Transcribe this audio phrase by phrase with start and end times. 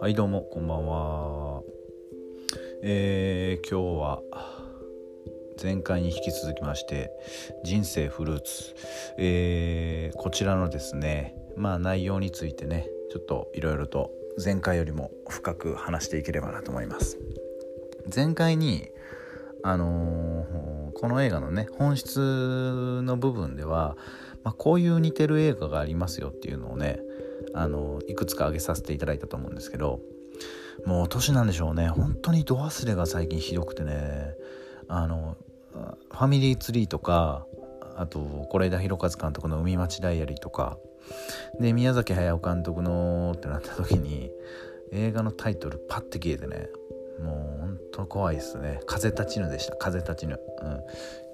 [0.00, 1.62] はいどうもこんばんは。
[2.82, 4.22] えー、今日は
[5.62, 7.10] 前回に引き続きまして
[7.62, 8.74] 人生フルーツ、
[9.18, 14.10] えー、こちらのですねまあ内容についてねちょっといろいろと
[14.42, 17.18] 前回よりも深く話していければなと思います。
[18.14, 18.88] 前回に
[19.64, 23.96] あのー、この映画のね本質の部分では、
[24.44, 27.00] まあ、こういう似てる映画がありますよっていうのをね
[27.54, 30.00] あのいくつか挙げさせていただいたと思うんですけど
[30.84, 31.88] もう年なんでしょうね。
[31.88, 34.34] 本当に度忘れが最近ひどくてね。
[34.88, 35.36] あの
[36.10, 37.46] ファミリーツリーとか
[37.96, 40.78] あと是枝裕和監督の「海町ダイアリー」とか
[41.60, 44.30] で宮崎駿監督のってなった時に
[44.92, 46.68] 映画のタイトルパッて消えてね。
[47.20, 50.80] もうほんと怖いですね「風立ちぬ」でした「風立ちぬ」うん、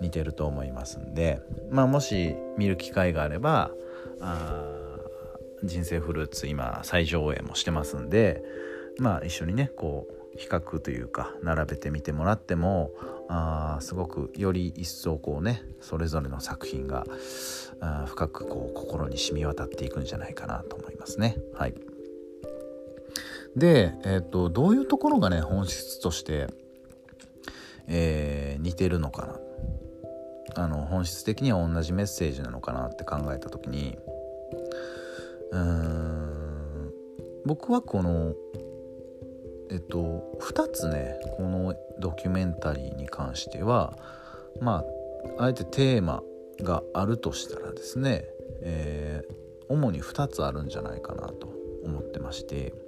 [0.00, 1.40] 似てると思いますんで。
[1.70, 3.70] まあもし見る機会があれば
[4.20, 4.98] あ
[5.62, 8.42] 人生フルーツ今再上映もしてますんで
[8.98, 12.92] まあ一緒にねこう比較というか並べてみてもらっても
[13.28, 17.06] あすごくより一層こうねそれぞれの作品が
[17.80, 21.36] あ深くこう心に染み渡っていくんじゃないかなと思いますね。
[21.54, 21.74] はい、
[23.58, 26.46] で、えーと、どういうところがね本質として、
[27.86, 29.40] えー、似てるのかな？
[30.64, 33.96] あの本質的には同じメッセージなのかなって考えた時に
[35.52, 36.92] うーん
[37.44, 38.34] 僕はこの
[39.70, 43.96] えっと2つねこのドキュメンタリーに関しては
[44.60, 44.84] ま
[45.38, 46.22] ああえてテーマ
[46.60, 48.24] があるとしたらですね、
[48.62, 49.34] えー、
[49.68, 51.52] 主に2つあるんじゃないかなと
[51.84, 52.87] 思ってまして。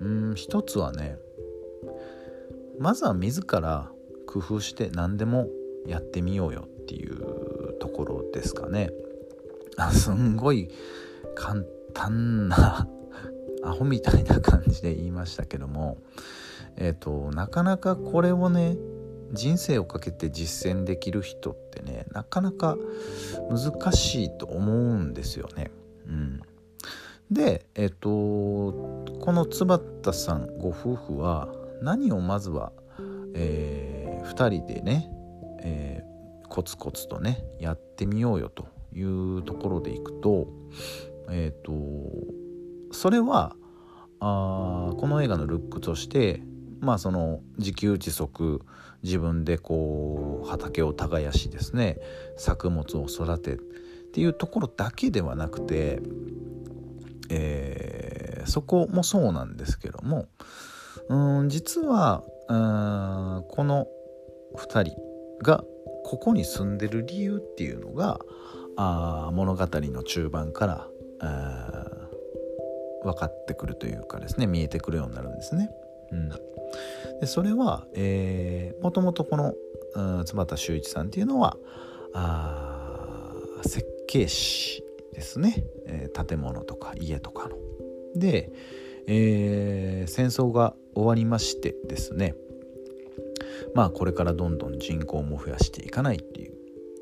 [0.00, 1.16] うん1つはね
[2.78, 3.90] まずは自ら
[4.26, 5.48] 工夫して何でも
[5.86, 8.90] やってみようよっていうところですかね。
[9.76, 10.70] あすんごい
[11.34, 11.62] 簡
[11.94, 12.88] 単な
[13.62, 15.98] アホみたいな感じで言いましたけども
[16.76, 18.76] えっ、ー、となかなかこれをね
[19.32, 22.76] 人生をかけて実践できる人ってねなかなか
[23.50, 25.70] 難しいと思うんですよね。
[26.06, 26.40] うん、
[27.30, 29.66] でえっ、ー、とこの津
[30.02, 31.48] 田さんご夫婦は
[31.82, 32.72] 何をまずは、
[33.34, 35.10] えー、2人でね、
[35.62, 40.48] えー、コツコツとねやってみようよというところでいくと
[41.30, 41.72] えっ、ー、と
[42.92, 43.54] それは
[44.20, 46.42] あこの映画のルックとして
[46.80, 48.62] まあその自給自足
[49.02, 51.98] 自分でこう畑を耕しですね
[52.36, 53.56] 作物を育てっ
[54.12, 56.00] ていうところだけではなくて、
[57.28, 57.99] えー、
[58.46, 60.26] そこもそうなんですけども
[61.08, 63.86] うん実はうんこの
[64.56, 64.96] 2人
[65.42, 65.64] が
[66.04, 68.20] ここに住んでる理由っていうのが
[68.76, 70.88] あ物語の中盤から
[73.02, 75.70] 分かってくるというかですね見えてくるようになるんですね。
[76.12, 76.28] うん、
[77.20, 79.54] でそれは、えー、もともとこの
[80.24, 81.56] 津田修一さんっていうのは
[82.12, 87.69] あ設計士ですね、えー、建物とか家とかの。
[88.16, 88.50] で、
[89.06, 92.34] えー、戦争が終わりましてですね。
[93.74, 96.54] まあこれからどんどん人口も増やしていかないっていう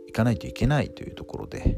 [0.09, 1.77] いかないといけないというところで、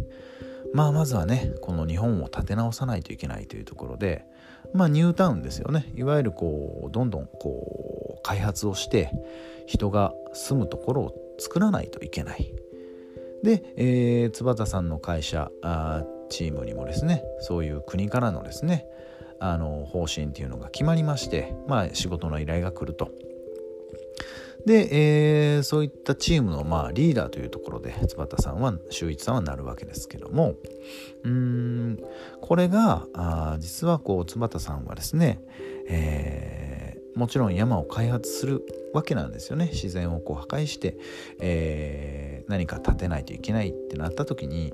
[0.72, 4.24] まあまずはねこの日本を立て直さないといけないというところで
[4.72, 5.90] まあニュータウンですよね。
[5.94, 9.10] いわゆるこうどんどんこう開発をして
[9.66, 12.52] 人が住むところを作らないといけない。
[13.42, 18.86] で、えー、津畑さんの会社あチームにもですねそういう国からのですね
[19.40, 23.10] あの方針っていうのが決まりましてまあ仕事の依頼が来ると。
[24.66, 30.54] で、えー、そういったチームの、まあ、リーダーというところで津畑さんは修一さんはなるわけですけども
[31.24, 31.98] うん
[32.42, 35.40] これがあ実はこう津畑さんはですね、
[35.88, 38.62] えー、もちろん山を開発する
[38.92, 39.70] わけなんですよね。
[39.72, 40.96] 自然をこう破壊して、
[41.40, 44.72] えー、何か建てないといけないってなった時に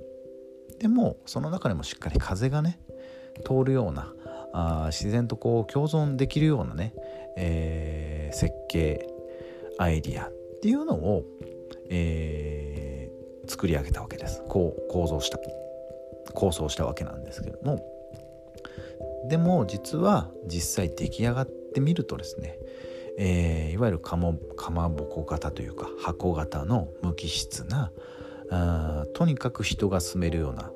[0.78, 2.80] でもその中でもしっかり風がね
[3.44, 4.12] 通るような
[4.52, 6.94] あ自然とこう共存できるようなね、
[7.36, 9.06] えー、設計
[9.78, 10.32] アイディアっ
[10.62, 11.24] ていうのを、
[11.90, 14.42] えー、作り上げたわけです。
[14.48, 15.38] こう構造した
[16.34, 17.84] 構想したわけなんですけども。
[19.28, 22.58] でも実は実際出来上がってみるとですね、
[23.18, 27.90] えー、いわゆるかもかまぼこ型というか箱型の無機質な
[28.50, 30.70] あとにかく人が住めるような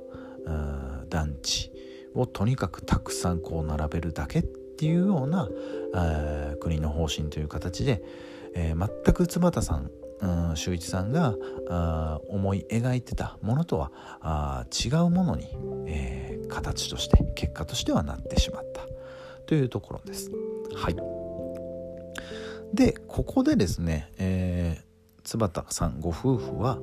[1.09, 1.71] 団地
[2.15, 5.49] をとにかくたくさんこう並べるだけっていうような
[5.93, 8.03] あ国の方針という形で、
[8.55, 9.91] えー、全く津畑さん
[10.21, 11.35] うん修一さんが
[11.69, 15.49] あ思い描いてたものとは違うものに、
[15.87, 18.83] えー、形として結果としてはなってしまった
[19.47, 20.31] というところです。
[20.75, 20.97] はい
[22.73, 26.79] でここでですね、えー、津畑さんご夫婦は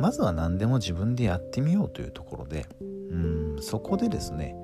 [0.00, 4.54] まずは何でも自分でやってみようというところでうんそこでですね、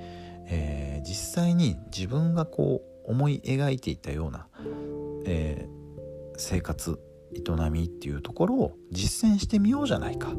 [0.46, 4.46] えー、実際に自分がこう思い描いていたような、
[5.26, 6.98] えー、生活
[7.34, 10.32] 営みっていうところを実践してみようじゃないか。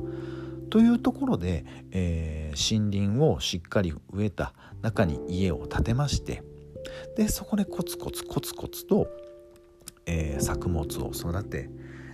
[0.69, 6.43] というところで、えー、森林をしっかり植えた中に家を建てまして
[7.15, 9.07] でそこでコツコツコツコツと、
[10.05, 11.69] えー、作物を育て、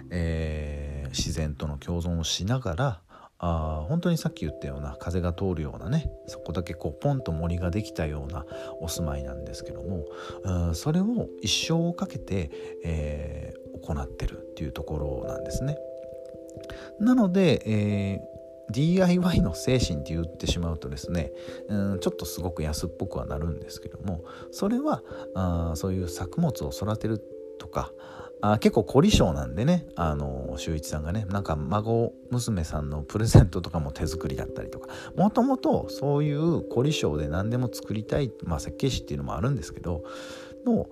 [0.10, 3.02] えー、自然との共存をしながら
[3.44, 8.46] あ本当にさっき言ったような風が通るようなねそこだけこうポンと森ができたような
[8.80, 10.06] お住まいなんですけども
[10.44, 12.52] うんそれを一生をかけて、
[12.84, 15.76] えー、行ってるっていうところなんですね。
[17.00, 18.32] なので、えー
[18.72, 21.34] DIY の精神って言ってしまうとですね、
[21.68, 25.04] うん、ちょっとすごく安っぽくはなるんですけどもそれは
[25.36, 27.22] あそういう作物を育てる
[27.60, 27.92] とか
[28.42, 29.88] あ結構凝り性なんでね。
[29.96, 34.90] あの修一さんがねなんか孫娘さんのプレゼントとかも手作りだったりとか。
[35.16, 40.04] もともとそういう凝り性で何でも作りたい、まあ、設計士っていうのもあるんですけど
[40.66, 40.88] の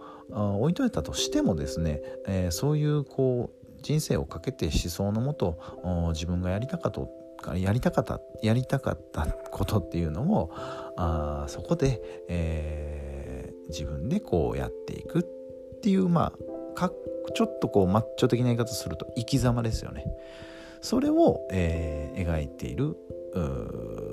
[0.60, 5.60] 置いといたとしてもですね、えー、そういうこう人生をかけて思想のもと
[6.14, 10.52] 自分がやりたかったやりたかったやりたかったことっていうのを
[10.98, 15.24] あそこで、えー、自分でこうやっていくっ
[15.82, 16.34] ていうま
[16.76, 16.92] あ
[17.34, 20.06] ちょっとこうマッチョ的な言い方すると生き様ですよね。
[20.82, 22.96] それを、えー、描いている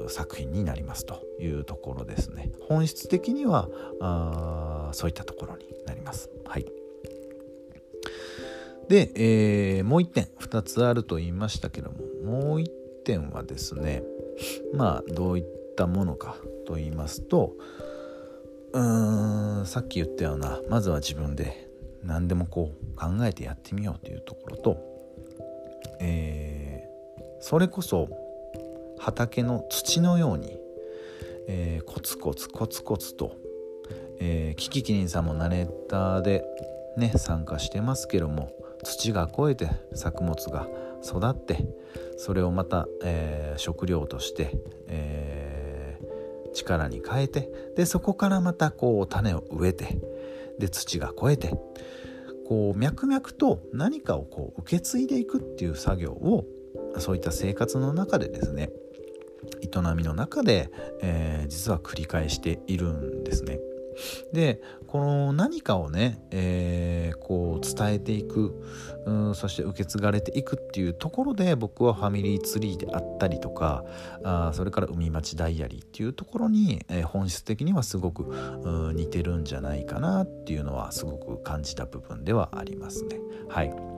[0.08, 2.50] 作品になりますというところですね。
[2.68, 3.68] 本質的には
[4.00, 6.30] あそういったところになります。
[6.44, 6.66] はい。
[8.88, 12.70] で、えー、もう一点2つあると言いましたけどももう一
[13.04, 14.02] 点はですね
[14.74, 15.44] まあどういっ
[15.76, 16.36] たものか
[16.66, 17.54] と言いますと
[18.72, 21.65] うーんさっき言ったようなまずは自分で
[22.06, 24.78] 何でもこう考えてやってみようというところと、
[26.00, 28.08] えー、それこそ
[28.98, 30.58] 畑の土のように、
[31.48, 33.36] えー、コツコツコツコツと、
[34.20, 36.44] えー、キキキリンさんもナレーターで
[36.96, 38.50] ね参加してますけども
[38.82, 40.66] 土が肥えて作物が
[41.04, 41.66] 育って
[42.16, 44.52] それをまた、えー、食料として、
[44.88, 49.98] えー、力に変えてでそこからまたこう種を植えて
[50.58, 51.54] で土が肥えて
[52.46, 56.44] こう脈々と何かをこう受け継いでいくっていう作業を
[56.98, 58.70] そういった生活の中でですね
[59.62, 60.70] 営みの中で、
[61.02, 63.58] えー、実は繰り返しているんですね。
[64.32, 68.62] でこの何かをね、えー、こう伝えていく
[69.06, 73.84] うんそして受け継がれていくっていうところで僕はファミリーツリーであったりとか
[74.24, 78.24] あそれから海町ダイアリーっていうところに、えー、本質的にはすごく
[78.94, 83.18] 似てるんじゃないかなっていうのはすごく感じた部分ではありますね。
[83.48, 83.95] はい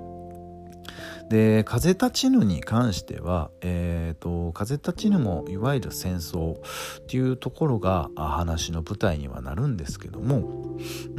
[1.29, 10.37] で風立ちぬに関しては、えーと、風立ちぬもいわゆる戦争っていうところが話の舞台にはなるんですけども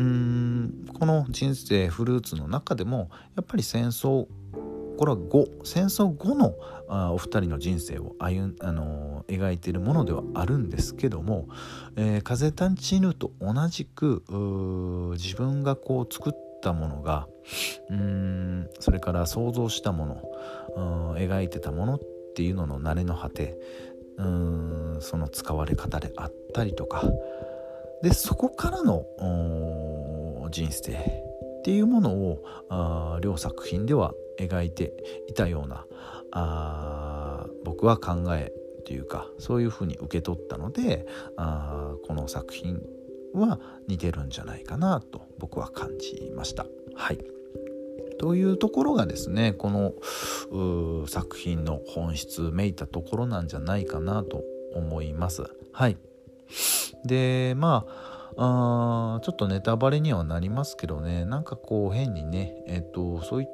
[0.01, 4.27] んこの人生フルーツの中でもやっぱり戦争
[4.97, 6.55] これは後戦争後の
[6.89, 11.47] あお二人の人生を歩あの描いているものではあるんですけども、
[11.95, 14.23] えー、風立ちぬと同じく
[15.17, 17.27] 自分がこう作ったものが
[17.89, 20.05] うんそれから想像したも
[20.75, 21.99] の描いてたものっ
[22.35, 23.57] ていうのの慣れの果て
[24.17, 27.03] うんその使われ方であったりとか。
[28.01, 29.05] でそこからの
[30.51, 34.93] 人生っていうものをあ両作品では描いて
[35.27, 35.85] いたような
[36.31, 38.53] あ僕は考え
[38.85, 42.81] というかそういうふうに受け取ったのであこの作品
[43.33, 46.65] は似てるんじゃないかなと僕は感じました。
[46.95, 47.19] はい
[48.19, 54.43] というところがですねこの作品の本質めいたところなんじゃないかなと
[54.75, 55.43] 思います。
[55.71, 55.97] はい
[57.05, 63.47] でまああちょっとネタバレにはなりますけどねなんかこう変にねえっとそうい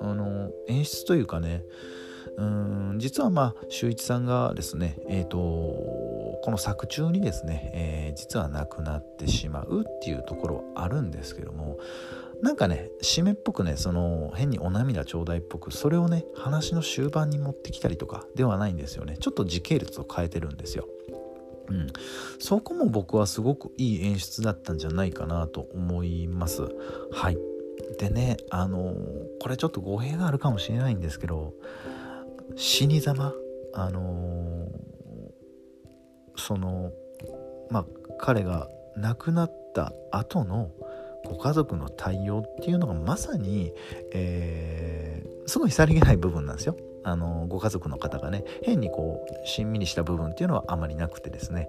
[0.00, 1.62] あの演出というかね
[2.36, 5.38] うん実はまあ修一さんがですねえっ、と
[6.42, 11.78] この作中にですね、えー、実は亡くなってしまうっていうところはあるんですけども
[12.42, 20.88] なんかね締めっぽくねその変にお涙ちょうだいっぽくそれをね話の終盤に持ってきたりとかではないんですよねちょっと時系列を変えてるんですよ。
[21.68, 21.86] うん、
[22.40, 26.66] そこも僕はすごくいい演出だったんじゃないかなと思います。
[27.12, 27.38] はい
[27.98, 28.94] でねあの
[29.40, 31.54] これちょっと語弊があるかもしれないんですけど
[32.56, 33.32] 死に様
[33.72, 34.66] あの
[36.36, 36.92] その
[37.70, 37.86] まあ
[38.18, 40.70] 彼が亡くなった後の
[41.24, 43.72] ご家族の対応っていうのがまさに、
[44.12, 46.76] えー、すごいさりげない部分なんですよ。
[47.04, 51.68] あのご家族の方がね変にこうしんみりした部分っていうのはあまりなくてですね、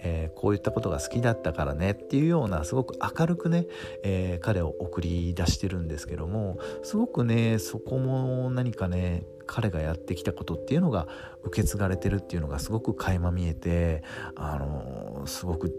[0.00, 3.66] えー、こういったことが好きだったからねっていうようなすごく明るくね、
[4.02, 11.06] えー、彼を送り出してるんですけどもすごくねそこも何かね彼がやってきたことっていうのが
[11.42, 14.02] 受け継がれてるっていうのがすごく垣間見えて
[14.36, 15.72] あのすごく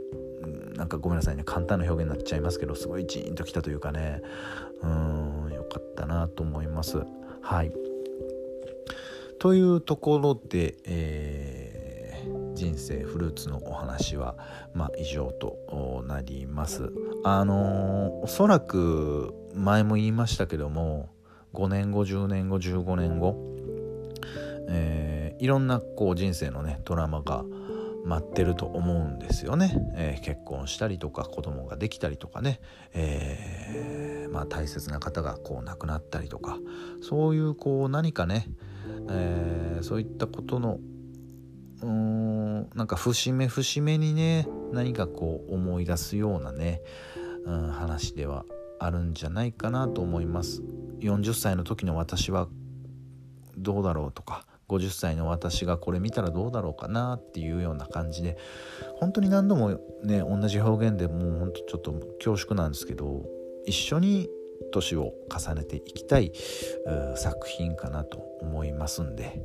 [0.76, 4.22] なんかごめんなさいね簡単な表現になっちゃいますけどすごいジーンときたというかね
[4.82, 7.04] うんよかったなと思います
[7.42, 7.85] はい。
[9.39, 14.36] というところで、えー、人生フルーツのお話は、
[14.74, 16.92] まあ、以上となります。
[17.24, 21.10] あのー、おそらく前も言いましたけども
[21.54, 23.36] 5年後10年後15年後、
[24.68, 27.44] えー、いろんなこう人生のねドラマが
[28.06, 32.60] 待ってると思うんですよね、えー、結婚したりとか子供ができたりとかね、
[32.94, 36.60] えー、まあ、大切な方がこう亡くなったりとか。
[37.01, 38.48] そういうこう何かね、
[39.10, 40.80] えー、そういったことの
[41.82, 46.82] うーんなんか節目節目にね何かこう思い出すようなね、
[47.46, 48.46] うん、話では
[48.80, 50.62] あるんじゃないかなと思います。
[51.00, 52.48] 40歳の時の私は
[53.58, 58.38] どうだろうとか50歳の私がこれ見たらどうだろうかなっていうような感じで
[59.00, 63.26] 本当に何度もね同じ表現でもうほんとちょっと恐縮なんですけど
[63.66, 64.30] 一緒に
[64.72, 66.32] 年を重ねていきたい
[67.16, 69.42] 作品かなと思いますんで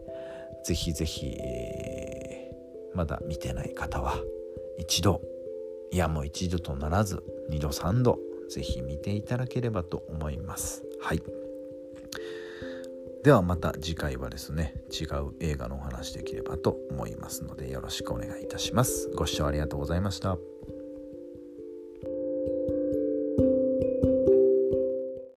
[0.64, 4.16] 是非是非、えー、まだ見てない方は
[4.78, 5.20] 一度
[5.90, 10.82] いやもう一度とならず2度3度是非見ていただければと思います。
[11.00, 11.22] はい。
[13.22, 19.10] ではまた次回はですね違う映画のお話できればと思いますのでよろしくお願いいたします。
[19.14, 20.38] ご視聴ありがとうございました。